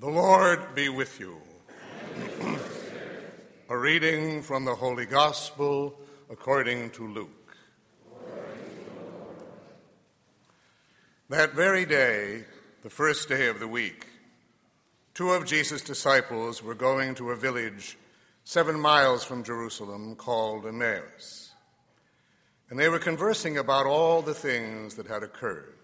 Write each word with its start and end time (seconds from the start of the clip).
The 0.00 0.08
Lord 0.08 0.74
be 0.74 0.88
with 0.88 1.20
you. 1.20 1.36
A 3.68 3.76
reading 3.76 4.40
from 4.40 4.64
the 4.64 4.74
Holy 4.74 5.04
Gospel 5.04 5.94
according 6.30 6.88
to 6.92 7.06
Luke. 7.06 7.54
That 11.28 11.52
very 11.52 11.84
day, 11.84 12.44
the 12.82 12.88
first 12.88 13.28
day 13.28 13.48
of 13.48 13.60
the 13.60 13.68
week, 13.68 14.06
two 15.12 15.32
of 15.32 15.44
Jesus' 15.44 15.82
disciples 15.82 16.62
were 16.62 16.74
going 16.74 17.14
to 17.16 17.32
a 17.32 17.36
village 17.36 17.98
seven 18.42 18.80
miles 18.80 19.22
from 19.22 19.44
Jerusalem 19.44 20.14
called 20.16 20.64
Emmaus. 20.64 21.50
And 22.70 22.78
they 22.78 22.88
were 22.88 22.98
conversing 22.98 23.58
about 23.58 23.84
all 23.84 24.22
the 24.22 24.32
things 24.32 24.94
that 24.94 25.08
had 25.08 25.22
occurred. 25.22 25.74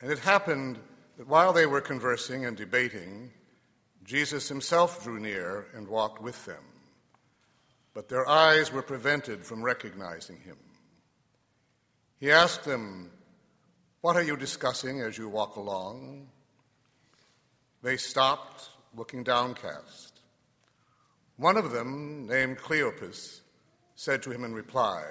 And 0.00 0.12
it 0.12 0.20
happened 0.20 0.78
that 1.16 1.28
while 1.28 1.52
they 1.52 1.66
were 1.66 1.80
conversing 1.80 2.44
and 2.44 2.56
debating, 2.56 3.30
Jesus 4.04 4.48
himself 4.48 5.02
drew 5.02 5.18
near 5.18 5.66
and 5.74 5.88
walked 5.88 6.20
with 6.20 6.44
them. 6.44 6.62
But 7.94 8.08
their 8.08 8.28
eyes 8.28 8.72
were 8.72 8.82
prevented 8.82 9.44
from 9.44 9.62
recognizing 9.62 10.38
him. 10.38 10.56
He 12.18 12.30
asked 12.30 12.64
them, 12.64 13.10
What 14.00 14.16
are 14.16 14.22
you 14.22 14.36
discussing 14.36 15.00
as 15.00 15.16
you 15.16 15.28
walk 15.28 15.56
along? 15.56 16.28
They 17.82 17.96
stopped, 17.96 18.70
looking 18.96 19.22
downcast. 19.22 20.20
One 21.36 21.56
of 21.56 21.70
them, 21.70 22.26
named 22.26 22.58
Cleopas, 22.58 23.40
said 23.94 24.22
to 24.22 24.30
him 24.30 24.44
in 24.44 24.54
reply, 24.54 25.04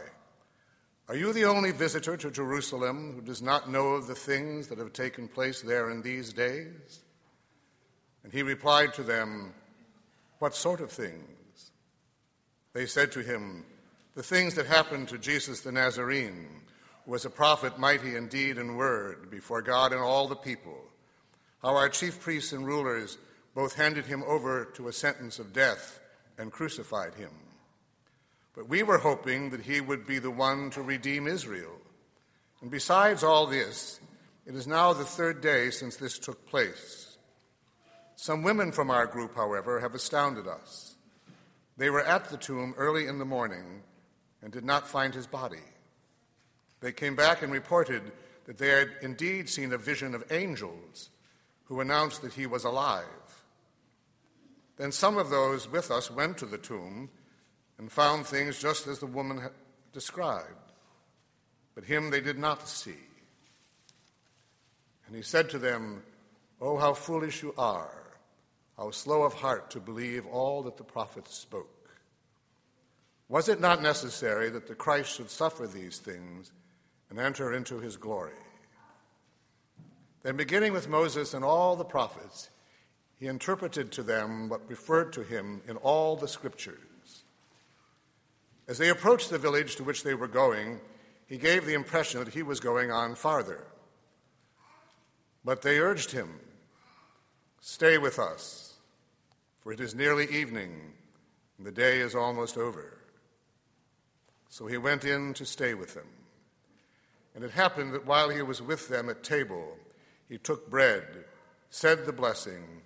Are 1.10 1.16
you 1.16 1.34
the 1.34 1.46
only 1.46 1.72
visitor 1.72 2.16
to 2.16 2.32
Jerusalem 2.32 3.14
who 3.14 3.22
does 3.22 3.42
not 3.42 3.70
know 3.70 3.90
of 3.90 4.08
the 4.08 4.16
things 4.16 4.68
that 4.70 4.78
have 4.78 4.94
taken 4.94 5.28
place 5.28 5.62
there 5.62 5.90
in 5.90 6.02
these 6.02 6.32
days? 6.32 7.02
And 8.24 8.32
he 8.32 8.42
replied 8.42 8.94
to 8.94 9.04
them, 9.04 9.54
What 10.40 10.56
sort 10.56 10.80
of 10.80 10.92
things? 10.92 11.72
They 12.72 12.86
said 12.86 13.12
to 13.12 13.20
him, 13.20 13.66
The 14.16 14.24
things 14.24 14.56
that 14.56 14.66
happened 14.66 15.10
to 15.10 15.18
Jesus 15.18 15.60
the 15.60 15.74
Nazarene, 15.74 16.48
who 17.04 17.12
was 17.12 17.26
a 17.26 17.30
prophet 17.30 17.78
mighty 17.78 18.16
in 18.16 18.30
deed 18.30 18.58
and 18.58 18.78
word 18.78 19.30
before 19.30 19.62
God 19.62 19.92
and 19.92 20.02
all 20.02 20.30
the 20.30 20.38
people, 20.38 20.78
how 21.62 21.76
our 21.76 21.90
chief 21.90 22.22
priests 22.22 22.54
and 22.54 22.66
rulers 22.66 23.18
both 23.54 23.76
handed 23.76 24.06
him 24.06 24.24
over 24.26 24.66
to 24.76 24.88
a 24.88 24.94
sentence 24.94 25.38
of 25.38 25.52
death 25.52 26.00
and 26.38 26.50
crucified 26.50 27.14
him. 27.16 27.32
But 28.56 28.70
we 28.70 28.84
were 28.84 29.00
hoping 29.00 29.50
that 29.50 29.62
he 29.62 29.82
would 29.82 30.06
be 30.06 30.20
the 30.20 30.32
one 30.32 30.70
to 30.72 30.82
redeem 30.82 31.28
Israel. 31.28 31.78
And 32.62 32.70
besides 32.70 33.24
all 33.24 33.48
this, 33.48 34.00
it 34.46 34.56
is 34.56 34.68
now 34.68 34.94
the 34.94 35.06
third 35.06 35.42
day 35.42 35.70
since 35.70 35.96
this 35.96 36.20
took 36.20 36.46
place. 36.46 37.18
Some 38.16 38.44
women 38.44 38.72
from 38.72 38.90
our 38.90 39.06
group, 39.06 39.36
however, 39.36 39.80
have 39.80 39.96
astounded 39.96 40.48
us. 40.48 40.96
They 41.78 41.90
were 41.90 42.04
at 42.04 42.30
the 42.30 42.38
tomb 42.38 42.74
early 42.78 43.08
in 43.08 43.18
the 43.18 43.26
morning 43.26 43.82
and 44.42 44.52
did 44.52 44.64
not 44.64 44.88
find 44.88 45.14
his 45.14 45.28
body. 45.28 45.58
They 46.80 46.92
came 46.92 47.16
back 47.16 47.42
and 47.42 47.52
reported 47.52 48.12
that 48.46 48.58
they 48.58 48.70
had 48.70 48.92
indeed 49.02 49.50
seen 49.50 49.74
a 49.74 49.78
vision 49.78 50.14
of 50.14 50.32
angels 50.32 51.10
who 51.66 51.80
announced 51.80 52.22
that 52.22 52.34
he 52.34 52.46
was 52.46 52.66
alive. 52.66 53.06
Then 54.78 54.92
some 54.92 55.18
of 55.18 55.30
those 55.30 55.70
with 55.72 55.90
us 55.90 56.12
went 56.12 56.38
to 56.38 56.46
the 56.46 56.58
tomb 56.58 57.10
and 57.78 57.92
found 57.92 58.26
things 58.26 58.60
just 58.60 58.88
as 58.88 59.00
the 59.00 59.06
woman 59.06 59.38
had 59.38 59.52
described. 59.92 60.72
But 61.76 61.86
him 61.86 62.10
they 62.10 62.22
did 62.22 62.38
not 62.38 62.68
see. 62.68 62.98
And 65.08 65.16
he 65.16 65.22
said 65.22 65.50
to 65.52 65.60
them, 65.60 66.04
Oh, 66.62 66.78
how 66.78 66.94
foolish 66.94 67.44
you 67.44 67.54
are, 67.58 68.18
how 68.78 68.92
slow 68.92 69.24
of 69.24 69.34
heart 69.34 69.70
to 69.72 69.80
believe 69.80 70.26
all 70.28 70.64
that 70.64 70.78
the 70.78 70.84
prophets 70.84 71.38
spoke. 71.38 71.90
Was 73.28 73.50
it 73.50 73.60
not 73.60 73.82
necessary 73.82 74.50
that 74.50 74.68
the 74.68 74.76
Christ 74.76 75.16
should 75.16 75.30
suffer 75.30 75.68
these 75.68 75.98
things 75.98 76.52
and 77.10 77.20
enter 77.20 77.54
into 77.54 77.80
his 77.80 77.98
glory? 77.98 78.34
Then, 80.22 80.38
beginning 80.38 80.72
with 80.72 80.88
Moses 80.88 81.34
and 81.34 81.44
all 81.44 81.76
the 81.76 81.84
prophets, 81.84 82.50
he 83.20 83.28
interpreted 83.28 83.92
to 83.92 84.04
them 84.04 84.48
what 84.48 84.70
referred 84.70 85.12
to 85.14 85.24
him 85.24 85.62
in 85.68 85.78
all 85.78 86.16
the 86.16 86.28
scriptures. 86.28 86.93
As 88.68 88.78
they 88.78 88.90
approached 88.90 89.30
the 89.30 89.38
village 89.38 89.76
to 89.76 89.84
which 89.84 90.04
they 90.04 90.14
were 90.14 90.28
going, 90.28 90.80
he 91.26 91.38
gave 91.38 91.66
the 91.66 91.74
impression 91.74 92.24
that 92.24 92.34
he 92.34 92.44
was 92.44 92.60
going 92.60 92.92
on 92.92 93.16
farther. 93.16 93.66
But 95.44 95.62
they 95.62 95.80
urged 95.80 96.12
him, 96.12 96.40
Stay 97.60 97.98
with 97.98 98.20
us, 98.20 98.74
for 99.62 99.72
it 99.72 99.80
is 99.80 99.96
nearly 99.96 100.26
evening, 100.30 100.94
and 101.58 101.66
the 101.66 101.72
day 101.72 102.00
is 102.00 102.16
almost 102.16 102.58
over. 102.58 102.98
So 104.50 104.68
he 104.68 104.78
went 104.78 105.06
in 105.06 105.34
to 105.36 105.46
stay 105.46 105.74
with 105.74 105.94
them. 105.94 106.08
And 107.36 107.44
it 107.44 107.52
happened 107.52 107.94
that 107.94 108.06
while 108.06 108.30
he 108.30 108.42
was 108.42 108.62
with 108.62 108.88
them 108.88 109.10
at 109.10 109.24
table, 109.24 109.78
he 110.30 110.38
took 110.38 110.70
bread, 110.70 111.26
said 111.70 112.06
the 112.06 112.14
blessing, 112.14 112.82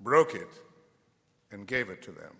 broke 0.00 0.34
it, 0.34 0.48
and 1.50 1.66
gave 1.66 1.90
it 1.90 2.02
to 2.02 2.10
them. 2.10 2.34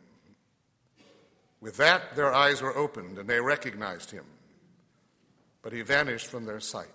With 1.62 1.76
that, 1.76 2.16
their 2.16 2.34
eyes 2.34 2.60
were 2.60 2.76
opened, 2.76 3.18
and 3.18 3.30
they 3.30 3.40
recognized 3.40 4.10
him. 4.10 4.24
But 5.62 5.72
he 5.72 5.82
vanished 5.82 6.26
from 6.26 6.44
their 6.44 6.58
sight. 6.58 6.88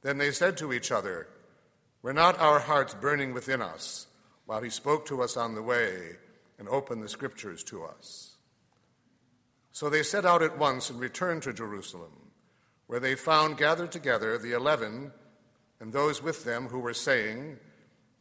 Then 0.00 0.16
they 0.16 0.32
said 0.32 0.56
to 0.56 0.72
each 0.72 0.90
other, 0.90 1.28
Were 2.00 2.14
not 2.14 2.40
our 2.40 2.58
hearts 2.58 2.94
burning 2.94 3.34
within 3.34 3.60
us 3.60 4.06
while 4.46 4.62
he 4.62 4.70
spoke 4.70 5.04
to 5.06 5.20
us 5.20 5.36
on 5.36 5.54
the 5.54 5.62
way 5.62 6.16
and 6.58 6.70
opened 6.70 7.02
the 7.02 7.08
scriptures 7.10 7.62
to 7.64 7.84
us? 7.84 8.36
So 9.72 9.90
they 9.90 10.02
set 10.02 10.24
out 10.24 10.42
at 10.42 10.56
once 10.56 10.88
and 10.88 10.98
returned 10.98 11.42
to 11.42 11.52
Jerusalem, 11.52 12.30
where 12.86 13.00
they 13.00 13.14
found 13.14 13.58
gathered 13.58 13.92
together 13.92 14.38
the 14.38 14.52
eleven 14.52 15.12
and 15.80 15.92
those 15.92 16.22
with 16.22 16.44
them 16.44 16.68
who 16.68 16.78
were 16.78 16.94
saying, 16.94 17.58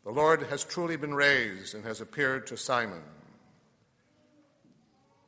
The 0.03 0.11
Lord 0.11 0.43
has 0.49 0.65
truly 0.65 0.97
been 0.97 1.13
raised 1.13 1.73
and 1.75 1.85
has 1.85 2.01
appeared 2.01 2.45
to 2.47 2.57
Simon. 2.57 3.03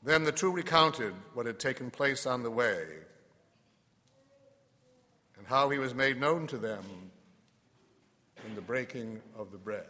Then 0.08 0.24
the 0.24 0.32
two 0.32 0.54
recounted 0.54 1.14
what 1.34 1.46
had 1.48 1.60
taken 1.60 1.92
place 1.92 2.26
on 2.26 2.42
the 2.42 2.50
way 2.50 2.86
and 5.38 5.46
how 5.46 5.68
he 5.68 5.80
was 5.80 5.94
made 5.94 6.18
known 6.18 6.48
to 6.48 6.58
them 6.58 6.82
in 8.48 8.56
the 8.56 8.62
breaking 8.62 9.20
of 9.38 9.52
the 9.52 9.58
bread. 9.58 9.88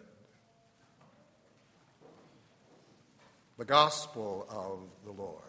The 3.60 3.66
Gospel 3.66 4.48
of 4.50 4.80
the 5.06 5.12
Lord. 5.12 5.44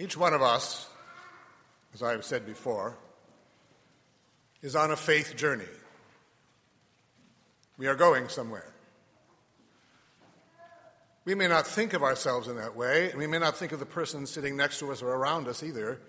Each 0.00 0.16
one 0.16 0.32
of 0.32 0.40
us, 0.40 0.88
as 1.92 2.02
I've 2.02 2.24
said 2.24 2.46
before, 2.46 2.96
is 4.62 4.74
on 4.74 4.90
a 4.90 4.96
faith 4.96 5.36
journey. 5.36 5.68
We 7.76 7.86
are 7.86 7.94
going 7.94 8.28
somewhere. 8.28 8.72
We 11.26 11.34
may 11.34 11.48
not 11.48 11.66
think 11.66 11.92
of 11.92 12.02
ourselves 12.02 12.48
in 12.48 12.56
that 12.56 12.74
way, 12.74 13.10
and 13.10 13.18
we 13.18 13.26
may 13.26 13.38
not 13.38 13.58
think 13.58 13.72
of 13.72 13.78
the 13.78 13.84
person 13.84 14.26
sitting 14.26 14.56
next 14.56 14.78
to 14.78 14.90
us 14.90 15.02
or 15.02 15.08
around 15.08 15.46
us 15.48 15.62
either. 15.62 16.00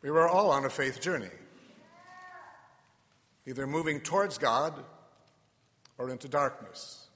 We 0.00 0.12
were 0.12 0.28
all 0.28 0.52
on 0.52 0.64
a 0.64 0.70
faith 0.70 1.00
journey, 1.00 1.34
either 3.48 3.66
moving 3.66 4.00
towards 4.00 4.38
God 4.38 4.74
or 5.98 6.08
into 6.08 6.28
darkness. 6.28 7.08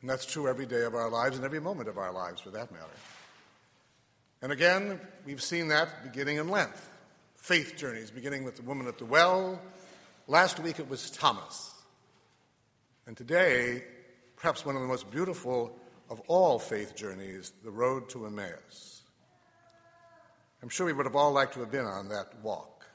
And 0.00 0.10
that's 0.10 0.26
true 0.26 0.48
every 0.48 0.66
day 0.66 0.82
of 0.82 0.96
our 0.96 1.10
lives 1.10 1.36
and 1.36 1.44
every 1.44 1.60
moment 1.60 1.88
of 1.88 1.96
our 1.96 2.12
lives, 2.12 2.40
for 2.40 2.50
that 2.50 2.72
matter. 2.72 2.86
And 4.42 4.52
again, 4.52 4.98
we've 5.26 5.42
seen 5.42 5.68
that 5.68 6.02
beginning 6.02 6.38
in 6.38 6.48
Lent. 6.48 6.72
Faith 7.36 7.74
journeys, 7.76 8.10
beginning 8.10 8.44
with 8.44 8.56
the 8.56 8.62
woman 8.62 8.86
at 8.86 8.96
the 8.96 9.04
well. 9.04 9.60
Last 10.28 10.60
week 10.60 10.78
it 10.78 10.88
was 10.88 11.10
Thomas. 11.10 11.74
And 13.06 13.16
today, 13.16 13.82
perhaps 14.36 14.64
one 14.64 14.76
of 14.76 14.82
the 14.82 14.88
most 14.88 15.10
beautiful 15.10 15.76
of 16.08 16.20
all 16.26 16.58
faith 16.58 16.96
journeys, 16.96 17.52
the 17.64 17.70
road 17.70 18.08
to 18.10 18.26
Emmaus. 18.26 19.02
I'm 20.62 20.68
sure 20.68 20.86
we 20.86 20.92
would 20.92 21.06
have 21.06 21.16
all 21.16 21.32
liked 21.32 21.54
to 21.54 21.60
have 21.60 21.70
been 21.70 21.84
on 21.84 22.08
that 22.08 22.34
walk. 22.42 22.86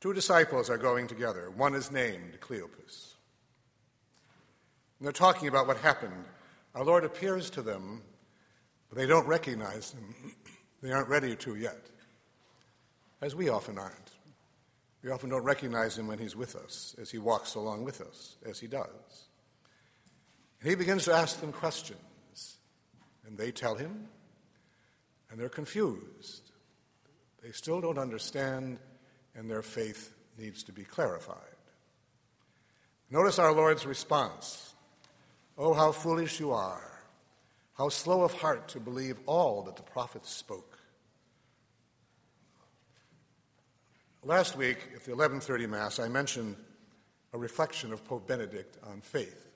Two 0.00 0.12
disciples 0.12 0.68
are 0.68 0.78
going 0.78 1.06
together. 1.06 1.50
One 1.50 1.74
is 1.74 1.90
named 1.90 2.38
Cleopas. 2.40 3.14
And 4.98 5.06
they're 5.06 5.12
talking 5.12 5.48
about 5.48 5.66
what 5.66 5.78
happened. 5.78 6.24
Our 6.74 6.84
Lord 6.84 7.04
appears 7.04 7.48
to 7.50 7.62
them 7.62 8.02
But 8.94 9.00
they 9.00 9.06
don't 9.08 9.26
recognize 9.26 9.92
him. 9.92 10.14
They 10.80 10.92
aren't 10.92 11.08
ready 11.08 11.34
to 11.34 11.54
yet, 11.54 11.80
as 13.22 13.34
we 13.34 13.48
often 13.48 13.78
aren't. 13.78 14.10
We 15.02 15.10
often 15.10 15.30
don't 15.30 15.42
recognize 15.42 15.96
him 15.96 16.06
when 16.08 16.18
he's 16.18 16.36
with 16.36 16.54
us, 16.54 16.94
as 17.00 17.10
he 17.10 17.16
walks 17.16 17.54
along 17.54 17.84
with 17.84 18.02
us, 18.02 18.36
as 18.44 18.60
he 18.60 18.66
does. 18.66 19.28
And 20.60 20.68
he 20.68 20.76
begins 20.76 21.06
to 21.06 21.14
ask 21.14 21.40
them 21.40 21.52
questions, 21.52 22.58
and 23.26 23.38
they 23.38 23.50
tell 23.50 23.76
him, 23.76 24.08
and 25.30 25.40
they're 25.40 25.48
confused. 25.48 26.50
They 27.42 27.52
still 27.52 27.80
don't 27.80 27.98
understand, 27.98 28.78
and 29.34 29.50
their 29.50 29.62
faith 29.62 30.12
needs 30.36 30.64
to 30.64 30.72
be 30.72 30.84
clarified. 30.84 31.38
Notice 33.10 33.38
our 33.38 33.52
Lord's 33.52 33.86
response 33.86 34.74
Oh, 35.56 35.72
how 35.72 35.92
foolish 35.92 36.40
you 36.40 36.52
are! 36.52 36.93
How 37.74 37.88
slow 37.88 38.22
of 38.22 38.32
heart 38.32 38.68
to 38.68 38.80
believe 38.80 39.18
all 39.26 39.62
that 39.62 39.76
the 39.76 39.82
prophets 39.82 40.30
spoke. 40.30 40.78
Last 44.22 44.56
week 44.56 44.78
at 44.94 45.04
the 45.04 45.12
11:30 45.12 45.66
mass 45.68 45.98
I 45.98 46.08
mentioned 46.08 46.56
a 47.32 47.38
reflection 47.38 47.92
of 47.92 48.04
Pope 48.04 48.26
Benedict 48.26 48.78
on 48.84 49.00
faith. 49.00 49.48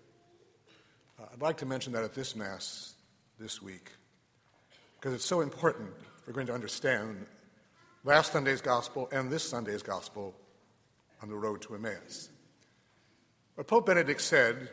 Uh, 1.18 1.26
I'd 1.32 1.40
like 1.40 1.56
to 1.58 1.66
mention 1.66 1.92
that 1.92 2.02
at 2.02 2.14
this 2.14 2.34
mass 2.34 2.94
this 3.38 3.62
week 3.62 3.92
because 4.96 5.14
it's 5.14 5.24
so 5.24 5.40
important 5.40 5.90
we're 6.26 6.32
going 6.32 6.46
to 6.48 6.54
understand 6.54 7.24
last 8.04 8.32
Sunday's 8.32 8.60
gospel 8.60 9.08
and 9.12 9.30
this 9.30 9.48
Sunday's 9.48 9.82
gospel 9.82 10.34
on 11.22 11.28
the 11.28 11.36
road 11.36 11.62
to 11.62 11.74
Emmaus. 11.74 12.30
What 13.54 13.66
Pope 13.68 13.86
Benedict 13.86 14.20
said 14.20 14.68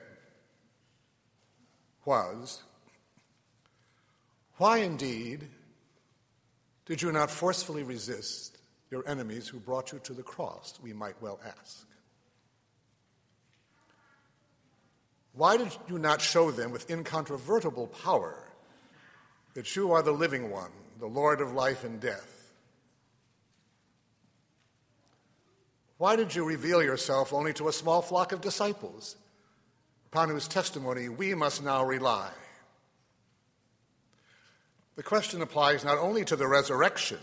was 2.05 2.63
why 4.57 4.79
indeed 4.79 5.47
did 6.85 7.01
you 7.01 7.11
not 7.11 7.31
forcefully 7.31 7.83
resist 7.83 8.57
your 8.91 9.07
enemies 9.07 9.47
who 9.47 9.59
brought 9.59 9.91
you 9.91 9.99
to 9.99 10.13
the 10.13 10.23
cross? 10.23 10.79
We 10.81 10.93
might 10.93 11.21
well 11.21 11.39
ask. 11.45 11.85
Why 15.33 15.57
did 15.57 15.75
you 15.89 15.99
not 15.99 16.21
show 16.21 16.51
them 16.51 16.71
with 16.71 16.89
incontrovertible 16.89 17.87
power 17.87 18.41
that 19.53 19.75
you 19.75 19.91
are 19.91 20.01
the 20.01 20.11
living 20.11 20.49
one, 20.49 20.71
the 20.99 21.07
Lord 21.07 21.41
of 21.41 21.53
life 21.53 21.83
and 21.83 21.99
death? 21.99 22.53
Why 25.97 26.15
did 26.15 26.35
you 26.35 26.45
reveal 26.45 26.83
yourself 26.83 27.33
only 27.33 27.53
to 27.53 27.67
a 27.67 27.73
small 27.73 28.01
flock 28.01 28.31
of 28.31 28.41
disciples, 28.41 29.15
upon 30.07 30.29
whose 30.29 30.47
testimony 30.47 31.09
we 31.09 31.33
must 31.33 31.63
now 31.63 31.83
rely? 31.83 32.29
The 34.95 35.03
question 35.03 35.41
applies 35.41 35.83
not 35.83 35.97
only 35.97 36.23
to 36.25 36.35
the 36.35 36.47
resurrection, 36.47 37.19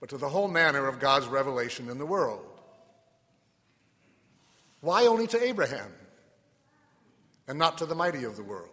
but 0.00 0.08
to 0.10 0.18
the 0.18 0.28
whole 0.28 0.48
manner 0.48 0.86
of 0.86 1.00
God's 1.00 1.26
revelation 1.26 1.88
in 1.88 1.98
the 1.98 2.06
world. 2.06 2.46
Why 4.80 5.06
only 5.06 5.26
to 5.28 5.42
Abraham 5.42 5.92
and 7.46 7.58
not 7.58 7.78
to 7.78 7.86
the 7.86 7.94
mighty 7.94 8.24
of 8.24 8.36
the 8.36 8.42
world? 8.42 8.68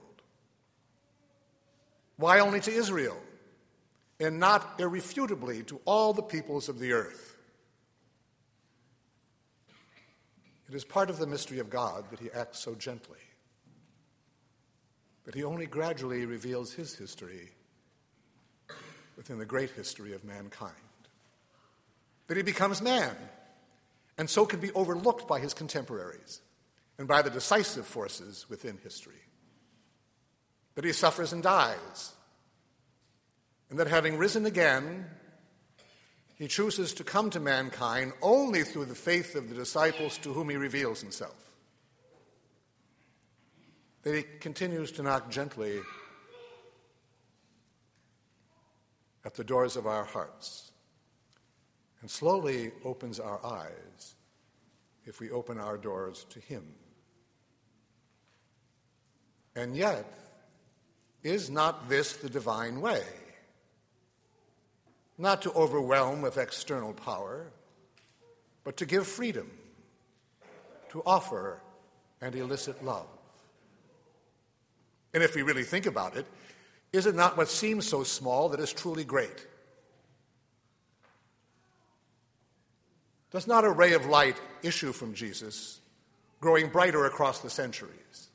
Why 2.18 2.40
only 2.40 2.60
to 2.62 2.72
Israel 2.72 3.18
and 4.20 4.40
not 4.40 4.80
irrefutably 4.80 5.64
to 5.64 5.80
all 5.86 6.14
the 6.14 6.22
peoples 6.22 6.68
of 6.68 6.80
the 6.80 6.94
earth? 6.94 7.38
It 10.68 10.76
is 10.76 10.84
part 10.84 11.10
of 11.10 11.18
the 11.18 11.26
mystery 11.26 11.60
of 11.60 11.70
God 11.70 12.06
that 12.12 12.20
he 12.20 12.30
acts 12.32 12.60
so 12.60 12.76
gently 12.76 13.18
but 15.26 15.36
he 15.36 15.44
only 15.44 15.66
gradually 15.66 16.26
reveals 16.26 16.74
his 16.74 16.96
history 16.96 17.50
within 19.16 19.38
the 19.38 19.46
great 19.46 19.72
history 19.72 20.14
of 20.14 20.24
mankind. 20.24 20.74
That 22.28 22.38
he 22.38 22.44
becomes 22.44 22.82
man, 22.82 23.16
and 24.18 24.30
so 24.30 24.46
can 24.46 24.60
be 24.60 24.72
overlooked 24.72 25.28
by 25.28 25.40
his 25.40 25.54
contemporaries 25.54 26.42
and 26.98 27.08
by 27.08 27.22
the 27.22 27.30
decisive 27.30 27.86
forces 27.86 28.46
within 28.50 28.78
history. 28.84 29.22
That 30.76 30.86
he 30.86 30.94
suffers 30.94 31.34
and 31.34 31.44
dies, 31.44 32.14
and 33.70 33.78
that 33.80 33.88
having 33.88 34.18
risen 34.18 34.46
again, 34.46 35.06
he 36.36 36.48
chooses 36.48 36.94
to 36.94 37.04
come 37.04 37.30
to 37.32 37.40
mankind 37.40 38.14
only 38.22 38.64
through 38.64 38.86
the 38.86 38.96
faith 38.96 39.36
of 39.36 39.50
the 39.50 39.56
disciples 39.56 40.18
to 40.20 40.32
whom 40.32 40.50
he 40.50 40.56
reveals 40.56 41.02
himself 41.02 41.49
that 44.10 44.18
he 44.18 44.24
continues 44.40 44.92
to 44.92 45.04
knock 45.04 45.30
gently 45.30 45.80
at 49.24 49.36
the 49.36 49.44
doors 49.44 49.76
of 49.76 49.86
our 49.86 50.04
hearts 50.04 50.72
and 52.02 52.10
slowly 52.10 52.72
opens 52.84 53.20
our 53.20 53.40
eyes 53.46 54.16
if 55.06 55.20
we 55.20 55.30
open 55.30 55.60
our 55.60 55.78
doors 55.78 56.26
to 56.32 56.40
him. 56.40 56.64
And 59.56 59.78
yet, 59.78 60.12
is 61.22 61.52
not 61.52 61.88
this 61.88 62.14
the 62.14 62.32
divine 62.32 62.82
way? 62.82 63.04
Not 65.20 65.44
to 65.44 65.52
overwhelm 65.52 66.24
with 66.24 66.40
external 66.40 66.94
power, 66.94 67.52
but 68.64 68.76
to 68.78 68.88
give 68.88 69.06
freedom, 69.06 69.52
to 70.94 71.04
offer 71.06 71.62
and 72.22 72.34
elicit 72.34 72.84
love. 72.84 73.19
And 75.14 75.24
if 75.24 75.36
we 75.36 75.42
really 75.42 75.64
think 75.64 75.86
about 75.86 76.16
it, 76.16 76.26
is 76.92 77.06
it 77.06 77.16
not 77.16 77.38
what 77.38 77.50
seems 77.50 77.88
so 77.88 78.04
small 78.04 78.50
that 78.50 78.60
is 78.60 78.74
truly 78.74 79.04
great? 79.04 79.48
Does 83.32 83.48
not 83.48 83.64
a 83.64 83.70
ray 83.70 83.94
of 83.94 84.08
light 84.08 84.38
issue 84.64 84.92
from 84.92 85.14
Jesus, 85.14 85.80
growing 86.42 86.70
brighter 86.70 87.06
across 87.06 87.42
the 87.42 87.50
centuries? 87.50 88.30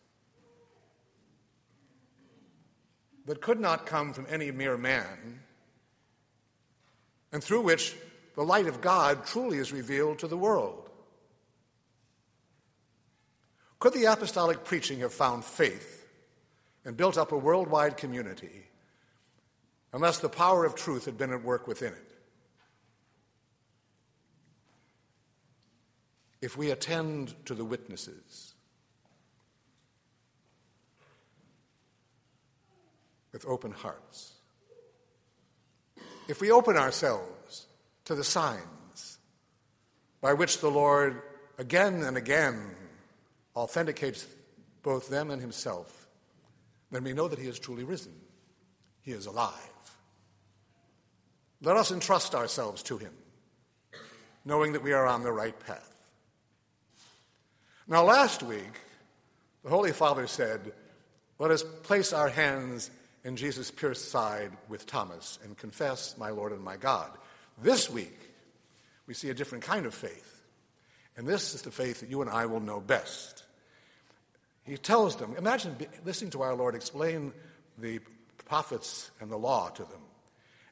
That 3.26 3.40
could 3.40 3.58
not 3.58 3.86
come 3.86 4.12
from 4.12 4.26
any 4.28 4.50
mere 4.50 4.76
man, 4.76 5.40
and 7.32 7.42
through 7.42 7.62
which 7.62 7.96
the 8.36 8.44
light 8.44 8.66
of 8.66 8.80
God 8.80 9.26
truly 9.26 9.58
is 9.58 9.72
revealed 9.72 10.18
to 10.20 10.28
the 10.28 10.36
world. 10.36 10.88
Could 13.80 13.94
the 13.94 14.04
apostolic 14.04 14.64
preaching 14.64 15.00
have 15.00 15.12
found 15.12 15.44
faith 15.44 15.93
and 16.84 16.96
built 16.96 17.16
up 17.16 17.32
a 17.32 17.38
worldwide 17.38 17.96
community 17.96 18.66
unless 19.92 20.18
the 20.18 20.28
power 20.28 20.64
of 20.64 20.74
truth 20.74 21.04
had 21.04 21.16
been 21.16 21.32
at 21.32 21.42
work 21.42 21.66
within 21.66 21.92
it. 21.92 22.12
If 26.42 26.58
we 26.58 26.70
attend 26.70 27.34
to 27.46 27.54
the 27.54 27.64
witnesses 27.64 28.54
with 33.32 33.46
open 33.46 33.72
hearts, 33.72 34.32
if 36.28 36.40
we 36.40 36.50
open 36.50 36.76
ourselves 36.76 37.66
to 38.04 38.14
the 38.14 38.24
signs 38.24 39.18
by 40.20 40.34
which 40.34 40.60
the 40.60 40.70
Lord 40.70 41.22
again 41.56 42.02
and 42.02 42.16
again 42.16 42.74
authenticates 43.54 44.26
both 44.82 45.08
them 45.08 45.30
and 45.30 45.40
himself, 45.40 46.03
then 46.90 47.04
we 47.04 47.12
know 47.12 47.28
that 47.28 47.38
he 47.38 47.48
is 47.48 47.58
truly 47.58 47.84
risen. 47.84 48.12
He 49.02 49.12
is 49.12 49.26
alive. 49.26 49.52
Let 51.60 51.76
us 51.76 51.90
entrust 51.92 52.34
ourselves 52.34 52.82
to 52.84 52.98
him, 52.98 53.12
knowing 54.44 54.72
that 54.72 54.82
we 54.82 54.92
are 54.92 55.06
on 55.06 55.22
the 55.22 55.32
right 55.32 55.58
path. 55.66 55.94
Now, 57.86 58.04
last 58.04 58.42
week, 58.42 58.80
the 59.62 59.70
Holy 59.70 59.92
Father 59.92 60.26
said, 60.26 60.72
Let 61.38 61.50
us 61.50 61.62
place 61.62 62.12
our 62.12 62.28
hands 62.28 62.90
in 63.24 63.36
Jesus' 63.36 63.70
pierced 63.70 64.10
side 64.10 64.52
with 64.68 64.86
Thomas 64.86 65.38
and 65.44 65.56
confess, 65.56 66.16
My 66.18 66.30
Lord 66.30 66.52
and 66.52 66.62
my 66.62 66.76
God. 66.76 67.10
This 67.62 67.88
week, 67.90 68.18
we 69.06 69.14
see 69.14 69.30
a 69.30 69.34
different 69.34 69.64
kind 69.64 69.86
of 69.86 69.94
faith. 69.94 70.42
And 71.16 71.26
this 71.26 71.54
is 71.54 71.62
the 71.62 71.70
faith 71.70 72.00
that 72.00 72.10
you 72.10 72.20
and 72.22 72.30
I 72.30 72.46
will 72.46 72.60
know 72.60 72.80
best. 72.80 73.43
He 74.64 74.78
tells 74.78 75.16
them, 75.16 75.34
imagine 75.36 75.76
listening 76.04 76.30
to 76.30 76.42
our 76.42 76.54
Lord 76.54 76.74
explain 76.74 77.32
the 77.78 78.00
prophets 78.46 79.10
and 79.20 79.30
the 79.30 79.36
law 79.36 79.68
to 79.70 79.82
them. 79.82 80.00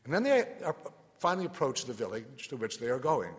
And 0.04 0.14
then 0.14 0.22
they 0.22 0.44
finally 1.18 1.46
approach 1.46 1.84
the 1.84 1.92
village 1.92 2.49
to 2.49 2.56
which 2.56 2.78
they 2.78 2.88
are 2.88 2.99
going. 2.99 3.34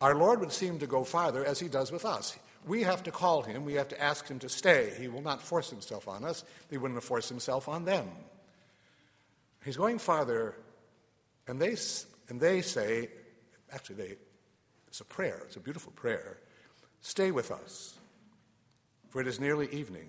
Our 0.00 0.16
Lord 0.16 0.40
would 0.40 0.52
seem 0.52 0.80
to 0.80 0.86
go 0.86 1.04
farther 1.04 1.44
as 1.44 1.60
he 1.60 1.68
does 1.68 1.92
with 1.92 2.04
us. 2.04 2.36
We 2.66 2.82
have 2.82 3.04
to 3.04 3.10
call 3.10 3.42
him, 3.42 3.64
we 3.64 3.74
have 3.74 3.88
to 3.88 4.00
ask 4.00 4.28
him 4.28 4.38
to 4.40 4.48
stay. 4.48 4.92
He 4.98 5.08
will 5.08 5.22
not 5.22 5.40
force 5.40 5.70
himself 5.70 6.08
on 6.08 6.24
us, 6.24 6.44
he 6.70 6.78
wouldn't 6.78 7.02
force 7.02 7.28
himself 7.28 7.68
on 7.68 7.84
them. 7.84 8.08
He's 9.64 9.76
going 9.76 9.98
farther, 9.98 10.56
and 11.46 11.60
they, 11.60 11.76
and 12.28 12.40
they 12.40 12.62
say, 12.62 13.08
actually, 13.72 13.96
they, 13.96 14.16
it's 14.88 15.00
a 15.00 15.04
prayer, 15.04 15.42
it's 15.44 15.56
a 15.56 15.60
beautiful 15.60 15.92
prayer. 15.92 16.38
Stay 17.00 17.30
with 17.30 17.50
us 17.50 17.98
for 19.12 19.20
it 19.20 19.26
is 19.26 19.38
nearly 19.38 19.68
evening, 19.72 20.08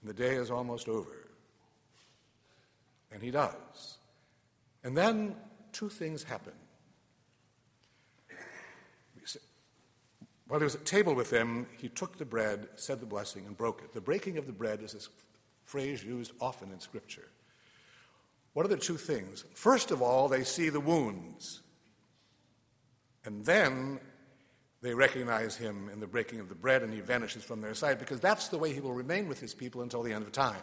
and 0.00 0.08
the 0.08 0.14
day 0.14 0.36
is 0.36 0.50
almost 0.50 0.88
over. 0.88 1.28
And 3.12 3.22
he 3.22 3.30
does. 3.30 3.98
And 4.82 4.96
then 4.96 5.36
two 5.72 5.90
things 5.90 6.22
happen. 6.22 6.54
While 10.48 10.60
he 10.60 10.64
was 10.64 10.74
at 10.74 10.86
table 10.86 11.14
with 11.14 11.28
them, 11.28 11.66
he 11.76 11.90
took 11.90 12.16
the 12.16 12.24
bread, 12.24 12.68
said 12.76 13.00
the 13.00 13.06
blessing, 13.06 13.44
and 13.46 13.56
broke 13.56 13.82
it. 13.82 13.92
The 13.92 14.00
breaking 14.00 14.38
of 14.38 14.46
the 14.46 14.52
bread 14.52 14.82
is 14.82 14.94
a 14.94 15.00
phrase 15.64 16.02
used 16.02 16.32
often 16.40 16.72
in 16.72 16.80
Scripture. 16.80 17.28
What 18.54 18.64
are 18.64 18.70
the 18.70 18.76
two 18.78 18.96
things? 18.96 19.44
First 19.52 19.90
of 19.90 20.00
all, 20.00 20.28
they 20.28 20.44
see 20.44 20.70
the 20.70 20.80
wounds. 20.80 21.60
And 23.26 23.44
then 23.44 24.00
they 24.84 24.92
recognize 24.92 25.56
him 25.56 25.88
in 25.90 25.98
the 25.98 26.06
breaking 26.06 26.40
of 26.40 26.50
the 26.50 26.54
bread, 26.54 26.82
and 26.82 26.92
he 26.92 27.00
vanishes 27.00 27.42
from 27.42 27.62
their 27.62 27.72
sight 27.72 27.98
because 27.98 28.20
that's 28.20 28.48
the 28.48 28.58
way 28.58 28.74
he 28.74 28.80
will 28.80 28.92
remain 28.92 29.28
with 29.28 29.40
his 29.40 29.54
people 29.54 29.80
until 29.80 30.02
the 30.02 30.12
end 30.12 30.26
of 30.26 30.30
time, 30.30 30.60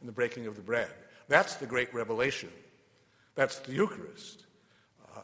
in 0.00 0.06
the 0.06 0.12
breaking 0.12 0.46
of 0.46 0.56
the 0.56 0.62
bread. 0.62 0.88
That's 1.28 1.56
the 1.56 1.66
great 1.66 1.92
revelation. 1.92 2.48
That's 3.34 3.58
the 3.58 3.72
Eucharist. 3.72 4.46
Uh, 5.14 5.20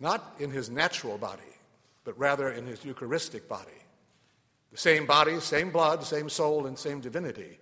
not 0.00 0.34
in 0.38 0.50
his 0.50 0.70
natural 0.70 1.18
body, 1.18 1.42
but 2.04 2.18
rather 2.18 2.48
in 2.48 2.64
his 2.64 2.82
Eucharistic 2.86 3.50
body. 3.50 3.82
The 4.72 4.78
same 4.78 5.04
body, 5.04 5.38
same 5.40 5.70
blood, 5.70 6.04
same 6.04 6.30
soul, 6.30 6.66
and 6.66 6.78
same 6.78 7.00
divinity, 7.00 7.58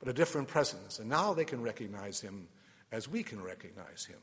but 0.00 0.06
a 0.06 0.12
different 0.12 0.48
presence. 0.48 0.98
And 0.98 1.08
now 1.08 1.32
they 1.32 1.46
can 1.46 1.62
recognize 1.62 2.20
him 2.20 2.46
as 2.92 3.08
we 3.08 3.22
can 3.22 3.42
recognize 3.42 4.04
him. 4.04 4.18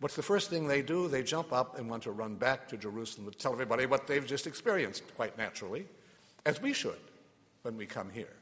What's 0.00 0.14
the 0.14 0.22
first 0.22 0.48
thing 0.48 0.68
they 0.68 0.82
do? 0.82 1.08
They 1.08 1.22
jump 1.22 1.52
up 1.52 1.78
and 1.78 1.90
want 1.90 2.04
to 2.04 2.12
run 2.12 2.36
back 2.36 2.68
to 2.68 2.76
Jerusalem 2.76 3.30
to 3.30 3.36
tell 3.36 3.52
everybody 3.52 3.86
what 3.86 4.06
they've 4.06 4.26
just 4.26 4.46
experienced, 4.46 5.02
quite 5.16 5.36
naturally, 5.36 5.86
as 6.46 6.62
we 6.62 6.72
should 6.72 7.00
when 7.62 7.76
we 7.76 7.86
come 7.86 8.10
here. 8.10 8.32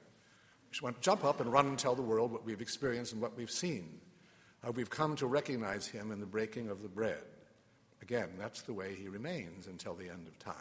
We 0.69 0.75
should 0.75 0.83
want 0.83 0.97
to 0.97 1.03
jump 1.03 1.25
up 1.25 1.41
and 1.41 1.51
run 1.51 1.67
and 1.67 1.79
tell 1.79 1.95
the 1.95 2.03
world 2.03 2.31
what 2.31 2.45
we've 2.45 2.61
experienced 2.61 3.15
and 3.15 3.23
what 3.23 3.37
we've 3.37 3.51
seen. 3.51 4.01
How 4.63 4.71
we've 4.71 4.91
come 4.91 5.17
to 5.17 5.27
recognize 5.27 5.87
him 5.87 6.11
in 6.11 6.21
the 6.21 6.27
breaking 6.27 6.69
of 6.69 6.83
the 6.83 6.89
bread. 6.89 7.23
Again, 8.03 8.31
that's 8.39 8.63
the 8.63 8.75
way 8.75 8.95
he 8.95 9.09
remains 9.09 9.67
until 9.67 9.95
the 9.95 10.11
end 10.11 10.27
of 10.27 10.39
time, 10.39 10.55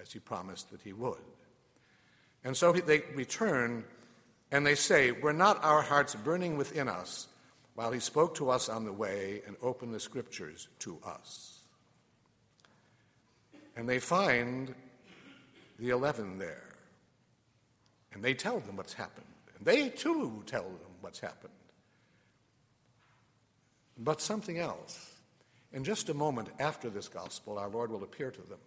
as 0.00 0.12
he 0.12 0.18
promised 0.18 0.70
that 0.70 0.82
he 0.82 0.92
would. 0.92 1.16
And 2.44 2.56
so 2.56 2.72
they 2.72 3.02
return 3.14 3.84
and 4.50 4.66
they 4.66 4.74
say, 4.74 5.10
Were 5.10 5.32
not 5.32 5.62
our 5.64 5.82
hearts 5.82 6.14
burning 6.14 6.56
within 6.56 6.88
us 6.88 7.28
while 7.78 7.92
he 7.92 8.00
spoke 8.00 8.34
to 8.34 8.50
us 8.50 8.68
on 8.68 8.84
the 8.84 8.92
way 8.92 9.40
and 9.46 9.54
opened 9.62 9.94
the 9.94 10.00
scriptures 10.00 10.66
to 10.80 10.98
us. 11.06 11.60
And 13.76 13.88
they 13.88 14.00
find 14.00 14.74
the 15.78 15.90
eleven 15.90 16.38
there. 16.38 16.74
And 18.12 18.20
they 18.20 18.34
tell 18.34 18.58
them 18.58 18.74
what's 18.74 18.94
happened. 18.94 19.28
And 19.56 19.64
they 19.64 19.90
too 19.90 20.42
tell 20.44 20.64
them 20.64 20.90
what's 21.02 21.20
happened. 21.20 21.52
But 23.96 24.20
something 24.20 24.58
else. 24.58 25.14
In 25.72 25.84
just 25.84 26.08
a 26.08 26.14
moment 26.14 26.48
after 26.58 26.90
this 26.90 27.06
gospel, 27.06 27.60
our 27.60 27.68
Lord 27.68 27.92
will 27.92 28.02
appear 28.02 28.32
to 28.32 28.42
them. 28.42 28.58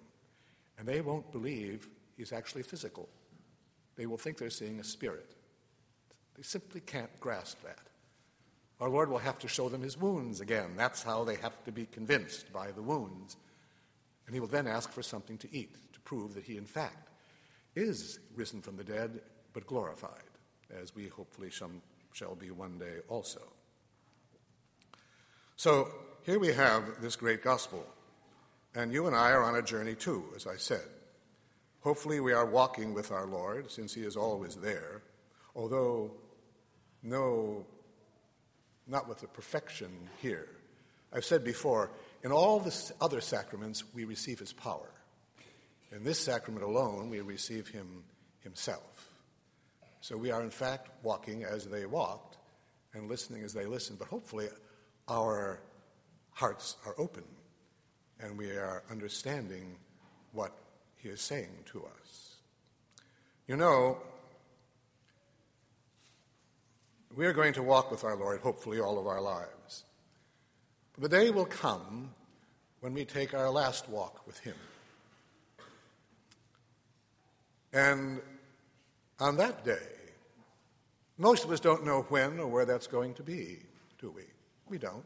And 0.80 0.88
they 0.88 1.02
won't 1.02 1.34
believe 1.34 1.90
he's 2.16 2.32
actually 2.32 2.64
physical. 2.64 3.10
They 3.98 4.06
will 4.06 4.18
think 4.18 4.38
they're 4.38 4.50
seeing 4.50 4.80
a 4.80 4.86
spirit. 4.86 5.36
They 6.38 6.44
simply 6.44 6.80
can't 6.80 7.20
grasp 7.20 7.62
that. 7.64 7.91
Our 8.82 8.90
Lord 8.90 9.10
will 9.12 9.20
have 9.20 9.38
to 9.40 9.48
show 9.48 9.70
them 9.70 9.84
his 9.84 9.96
wounds 9.96 10.42
again. 10.42 10.72
That's 10.76 11.04
how 11.04 11.24
they 11.24 11.36
have 11.36 11.64
to 11.66 11.72
be 11.72 11.86
convinced 11.86 12.52
by 12.52 12.72
the 12.72 12.82
wounds. 12.82 13.38
And 14.26 14.34
he 14.34 14.40
will 14.40 14.48
then 14.48 14.66
ask 14.66 14.92
for 14.92 15.04
something 15.04 15.38
to 15.38 15.56
eat 15.56 15.76
to 15.94 16.00
prove 16.00 16.34
that 16.34 16.46
he, 16.46 16.58
in 16.58 16.66
fact, 16.66 17.10
is 17.76 18.20
risen 18.36 18.60
from 18.60 18.78
the 18.78 18.84
dead, 18.84 19.22
but 19.54 19.68
glorified, 19.68 20.12
as 20.82 20.96
we 20.96 21.08
hopefully 21.10 21.52
shall, 21.52 22.36
be 22.36 22.50
one 22.50 22.80
day 22.80 22.98
also. 23.08 23.42
So 25.58 25.90
here 26.24 26.40
we 26.40 26.52
have 26.52 27.02
this 27.02 27.16
great 27.16 27.44
gospel. 27.44 27.86
And 28.74 28.92
you 28.92 29.06
and 29.06 29.16
I 29.16 29.32
are 29.32 29.44
on 29.44 29.56
a 29.56 29.62
journey 29.62 29.94
too, 29.94 30.24
as 30.36 30.48
I 30.48 30.56
said. 30.56 30.86
Hopefully, 31.82 32.20
we 32.20 32.34
are 32.34 32.46
walking 32.46 32.94
with 32.94 33.12
our 33.12 33.26
Lord, 33.26 33.70
since 33.70 33.94
He 33.94 34.02
is 34.02 34.16
always 34.16 34.56
there, 34.56 35.04
although 35.56 36.12
no 37.04 37.66
not 38.92 39.08
with 39.08 39.20
the 39.20 39.28
perfection 39.28 39.90
here. 40.22 40.50
I've 41.14 41.26
said 41.26 41.44
before, 41.44 41.92
in 42.24 42.32
all 42.32 42.60
the 42.60 42.92
other 43.00 43.22
sacraments, 43.22 43.84
we 43.94 44.04
receive 44.04 44.38
his 44.38 44.54
power. 44.54 44.90
In 45.92 46.04
this 46.04 46.20
sacrament 46.20 46.64
alone, 46.64 47.10
we 47.10 47.22
receive 47.22 47.68
him 47.68 48.04
himself. 48.42 49.10
So 50.02 50.18
we 50.18 50.32
are, 50.32 50.42
in 50.42 50.50
fact, 50.50 50.90
walking 51.04 51.44
as 51.44 51.66
they 51.66 51.86
walked 51.86 52.38
and 52.94 53.10
listening 53.10 53.44
as 53.44 53.54
they 53.54 53.66
listened. 53.66 54.00
But 54.00 54.10
hopefully, 54.10 54.48
our 55.08 55.62
hearts 56.32 56.78
are 56.86 56.96
open 56.98 57.24
and 58.20 58.38
we 58.38 58.52
are 58.52 58.84
understanding 58.90 59.76
what 60.32 60.52
he 60.96 61.10
is 61.10 61.22
saying 61.22 61.64
to 61.66 61.84
us. 61.86 62.36
You 63.48 63.58
know, 63.58 63.98
we 67.16 67.26
are 67.26 67.34
going 67.34 67.54
to 67.54 67.64
walk 67.64 67.92
with 67.92 68.04
our 68.04 68.16
Lord, 68.16 68.40
hopefully, 68.42 68.80
all 68.80 69.00
of 69.00 69.08
our 69.08 69.22
lives. 69.22 69.84
But 70.94 71.10
the 71.10 71.18
day 71.18 71.30
will 71.30 71.46
come 71.46 72.12
when 72.80 72.94
we 72.94 73.06
take 73.06 73.34
our 73.34 73.50
last 73.50 73.90
walk 73.90 74.26
with 74.26 74.40
Him. 74.40 74.56
And 77.74 78.22
on 79.20 79.38
that 79.38 79.64
day, 79.64 79.88
most 81.18 81.46
of 81.46 81.52
us 81.52 81.60
don't 81.60 81.86
know 81.86 82.02
when 82.10 82.40
or 82.40 82.48
where 82.48 82.66
that's 82.66 82.88
going 82.88 83.14
to 83.16 83.24
be, 83.24 83.60
do 84.00 84.10
we? 84.10 84.24
We 84.68 84.78
don't. 84.78 85.06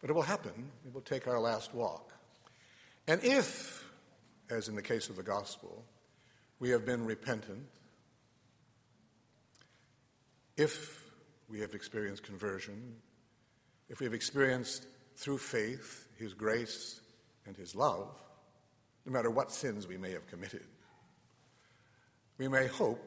But 0.00 0.10
it 0.10 0.14
will 0.14 0.22
happen. 0.22 0.52
We 0.84 0.90
will 0.90 1.00
take 1.00 1.28
our 1.28 1.38
last 1.38 1.72
walk. 1.74 2.12
And 3.06 3.22
if, 3.22 3.84
as 4.50 4.68
in 4.68 4.74
the 4.74 4.82
case 4.82 5.08
of 5.08 5.16
the 5.16 5.22
gospel, 5.22 5.84
we 6.58 6.70
have 6.70 6.84
been 6.84 7.04
repentant 7.04 7.66
if 10.56 11.04
we 11.48 11.60
have 11.60 11.74
experienced 11.74 12.22
conversion, 12.22 12.94
if 13.88 14.00
we 14.00 14.06
have 14.06 14.14
experienced 14.14 14.86
through 15.16 15.38
faith 15.38 16.08
His 16.18 16.34
grace 16.34 17.00
and 17.46 17.56
His 17.56 17.74
love, 17.74 18.08
no 19.04 19.12
matter 19.12 19.30
what 19.30 19.52
sins 19.52 19.86
we 19.86 19.96
may 19.96 20.12
have 20.12 20.26
committed, 20.26 20.66
we 22.38 22.48
may 22.48 22.66
hope 22.66 23.02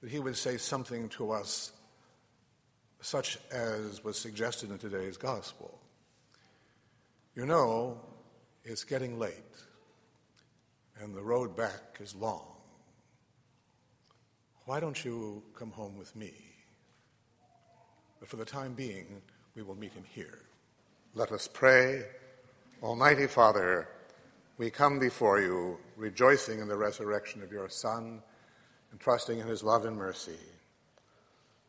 that 0.00 0.10
He 0.10 0.18
would 0.18 0.36
say 0.36 0.56
something 0.56 1.08
to 1.10 1.32
us 1.32 1.72
such 3.00 3.38
as 3.52 4.02
was 4.02 4.18
suggested 4.18 4.70
in 4.70 4.78
today's 4.78 5.18
gospel. 5.18 5.78
You 7.34 7.44
know, 7.44 8.00
it's 8.64 8.84
getting 8.84 9.18
late, 9.18 9.34
and 11.00 11.14
the 11.14 11.22
road 11.22 11.54
back 11.54 11.98
is 12.00 12.14
long. 12.14 12.46
Why 14.64 14.80
don't 14.80 15.04
you 15.04 15.42
come 15.58 15.70
home 15.70 15.98
with 15.98 16.16
me? 16.16 16.32
But 18.24 18.30
for 18.30 18.36
the 18.36 18.44
time 18.46 18.72
being, 18.72 19.20
we 19.54 19.62
will 19.62 19.74
meet 19.74 19.92
him 19.92 20.04
here. 20.14 20.38
Let 21.14 21.30
us 21.30 21.46
pray. 21.46 22.04
Almighty 22.82 23.26
Father, 23.26 23.86
we 24.56 24.70
come 24.70 24.98
before 24.98 25.42
you 25.42 25.76
rejoicing 25.94 26.58
in 26.58 26.66
the 26.66 26.74
resurrection 26.74 27.42
of 27.42 27.52
your 27.52 27.68
Son 27.68 28.22
and 28.90 28.98
trusting 28.98 29.40
in 29.40 29.46
his 29.46 29.62
love 29.62 29.84
and 29.84 29.94
mercy. 29.94 30.38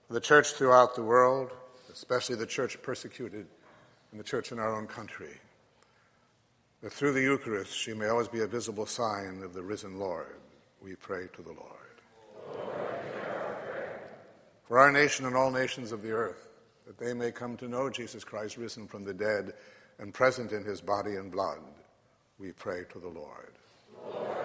For 0.07 0.13
the 0.13 0.21
church 0.21 0.53
throughout 0.53 0.95
the 0.95 1.03
world, 1.03 1.51
especially 1.91 2.37
the 2.37 2.45
church 2.45 2.81
persecuted 2.81 3.47
and 4.11 4.17
the 4.17 4.23
church 4.23 4.53
in 4.53 4.57
our 4.57 4.73
own 4.73 4.87
country, 4.87 5.37
that 6.81 6.93
through 6.93 7.11
the 7.11 7.21
Eucharist 7.21 7.77
she 7.77 7.93
may 7.93 8.07
always 8.07 8.29
be 8.29 8.43
a 8.43 8.47
visible 8.47 8.85
sign 8.85 9.41
of 9.43 9.53
the 9.53 9.61
risen 9.61 9.99
Lord, 9.99 10.37
we 10.81 10.95
pray 10.95 11.27
to 11.35 11.41
the 11.41 11.51
Lord. 11.51 11.99
Lord 12.47 12.84
for 14.67 14.79
our 14.79 14.91
nation 14.91 15.25
and 15.25 15.35
all 15.35 15.51
nations 15.51 15.91
of 15.91 16.01
the 16.01 16.11
earth, 16.11 16.49
that 16.87 16.97
they 16.97 17.13
may 17.13 17.31
come 17.31 17.57
to 17.57 17.67
know 17.67 17.89
Jesus 17.89 18.23
Christ 18.23 18.57
risen 18.57 18.87
from 18.87 19.03
the 19.03 19.13
dead 19.13 19.53
and 19.99 20.13
present 20.13 20.51
in 20.51 20.63
his 20.63 20.81
body 20.81 21.15
and 21.15 21.31
blood, 21.31 21.59
we 22.39 22.51
pray 22.51 22.83
to 22.91 22.99
the 22.99 23.07
Lord. 23.07 23.53
Lord 24.03 24.35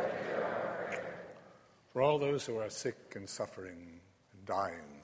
for 1.92 2.02
all 2.02 2.18
those 2.18 2.46
who 2.46 2.56
are 2.56 2.70
sick 2.70 3.14
and 3.16 3.28
suffering 3.28 4.00
and 4.32 4.46
dying, 4.46 5.02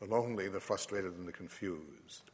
the 0.00 0.06
lonely, 0.06 0.48
the 0.48 0.60
frustrated, 0.60 1.12
and 1.18 1.28
the 1.28 1.32
confused, 1.32 2.30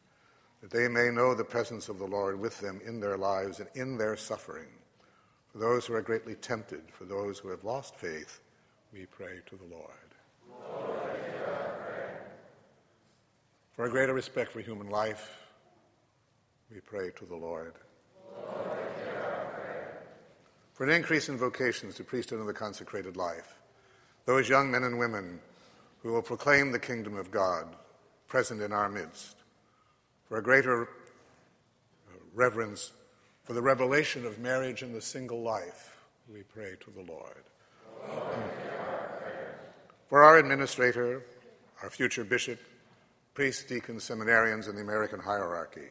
that 0.61 0.71
they 0.71 0.87
may 0.87 1.11
know 1.11 1.35
the 1.35 1.45
presence 1.45 1.89
of 1.89 1.99
the 1.99 2.07
Lord 2.07 2.39
with 2.39 2.61
them 2.61 2.81
in 2.87 3.01
their 3.01 3.19
lives 3.19 3.59
and 3.59 3.69
in 3.75 3.99
their 3.99 4.17
suffering. 4.17 4.69
For 5.51 5.59
those 5.59 5.87
who 5.87 5.95
are 5.95 6.03
greatly 6.03 6.37
tempted, 6.37 6.83
for 6.93 7.05
those 7.05 7.39
who 7.39 7.49
have 7.49 7.65
lost 7.65 7.97
faith, 7.97 8.41
we 8.93 9.07
pray 9.07 9.41
to 9.47 9.57
the 9.57 9.75
Lord. 9.75 9.91
Lord 10.49 11.01
for 13.81 13.87
a 13.87 13.91
greater 13.91 14.13
respect 14.13 14.53
for 14.53 14.61
human 14.61 14.91
life, 14.91 15.39
we 16.71 16.81
pray 16.81 17.11
to 17.17 17.25
the 17.25 17.35
Lord. 17.35 17.73
Lord 18.37 18.79
for 20.75 20.85
an 20.85 20.91
increase 20.91 21.31
in 21.31 21.39
vocations 21.39 21.95
to 21.95 22.05
priesthood 22.05 22.41
and 22.41 22.47
the 22.47 22.53
consecrated 22.53 23.17
life, 23.17 23.57
those 24.27 24.51
young 24.51 24.71
men 24.71 24.83
and 24.83 24.99
women 24.99 25.41
who 26.03 26.13
will 26.13 26.21
proclaim 26.21 26.71
the 26.71 26.79
kingdom 26.79 27.17
of 27.17 27.31
God 27.31 27.75
present 28.29 28.61
in 28.61 28.71
our 28.71 28.91
midst, 28.91 29.37
for 30.29 30.37
a 30.37 30.43
greater 30.43 30.87
reverence 32.35 32.93
for 33.45 33.55
the 33.55 33.63
revelation 33.63 34.27
of 34.27 34.39
marriage 34.39 34.83
and 34.83 34.95
the 34.95 35.01
single 35.01 35.41
life, 35.41 35.97
we 36.31 36.43
pray 36.43 36.75
to 36.81 36.91
the 36.91 37.11
Lord. 37.11 37.45
For 40.11 40.23
our 40.23 40.37
administrator, 40.37 41.25
our 41.83 41.89
future 41.89 42.25
bishop, 42.25 42.61
priests, 43.35 43.65
deacons, 43.65 44.09
seminarians, 44.09 44.69
and 44.69 44.77
the 44.77 44.83
American 44.83 45.21
hierarchy, 45.21 45.89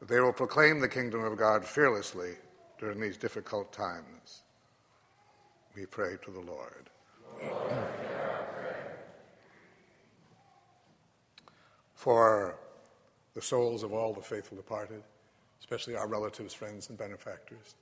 that 0.00 0.08
they 0.08 0.20
will 0.20 0.32
proclaim 0.32 0.80
the 0.80 0.88
kingdom 0.88 1.24
of 1.24 1.36
God 1.36 1.64
fearlessly 1.64 2.32
during 2.78 3.00
these 3.00 3.16
difficult 3.16 3.72
times. 3.72 4.42
We 5.74 5.86
pray 5.86 6.16
to 6.24 6.30
the 6.30 6.40
Lord. 6.40 6.90
Lord 7.42 7.88
For 11.94 12.56
the 13.34 13.42
souls 13.42 13.82
of 13.82 13.92
all 13.92 14.14
the 14.14 14.22
faithful 14.22 14.56
departed, 14.56 15.02
especially 15.58 15.96
our 15.96 16.06
relatives, 16.06 16.54
friends, 16.54 16.88
and 16.88 16.96
benefactors. 16.96 17.74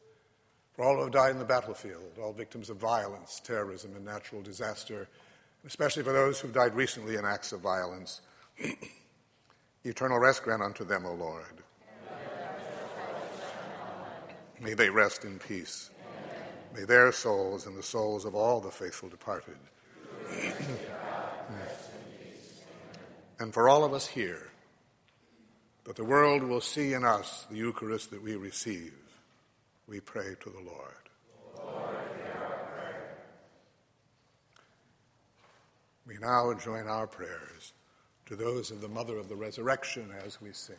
For 0.72 0.84
all 0.84 0.96
who 0.96 1.02
have 1.02 1.12
died 1.12 1.32
in 1.32 1.38
the 1.38 1.44
battlefield, 1.44 2.18
all 2.20 2.32
victims 2.32 2.70
of 2.70 2.78
violence, 2.78 3.40
terrorism, 3.44 3.94
and 3.94 4.04
natural 4.04 4.40
disaster, 4.40 5.08
especially 5.66 6.02
for 6.02 6.14
those 6.14 6.40
who've 6.40 6.52
died 6.52 6.74
recently 6.74 7.16
in 7.16 7.26
acts 7.26 7.52
of 7.52 7.60
violence. 7.60 8.22
Eternal 9.84 10.18
rest 10.18 10.42
grant 10.42 10.62
unto 10.62 10.84
them, 10.84 11.06
O 11.06 11.14
Lord. 11.14 11.44
May 14.60 14.75
they 14.75 14.90
rest 14.90 15.25
in 15.25 15.38
peace. 15.38 15.90
May 16.75 16.84
their 16.84 17.12
souls 17.12 17.66
and 17.66 17.76
the 17.76 17.82
souls 17.82 18.25
of 18.25 18.34
all 18.34 18.60
the 18.60 18.70
faithful 18.70 19.08
departed. 19.08 19.56
and 23.38 23.52
for 23.52 23.68
all 23.68 23.84
of 23.84 23.92
us 23.92 24.06
here, 24.06 24.50
that 25.84 25.96
the 25.96 26.04
world 26.04 26.42
will 26.42 26.60
see 26.60 26.94
in 26.94 27.04
us 27.04 27.46
the 27.50 27.56
Eucharist 27.56 28.10
that 28.10 28.22
we 28.22 28.34
receive, 28.34 28.94
we 29.86 30.00
pray 30.00 30.34
to 30.40 30.50
the 30.50 30.60
Lord. 30.60 30.94
We 36.06 36.18
now 36.18 36.54
join 36.54 36.88
our 36.88 37.06
prayers 37.06 37.72
to 38.26 38.35
those 38.35 38.73
of 38.73 38.80
the 38.80 38.88
Mother 38.88 39.18
of 39.18 39.28
the 39.28 39.37
Resurrection 39.37 40.11
as 40.25 40.40
we 40.40 40.52
sing. 40.52 40.76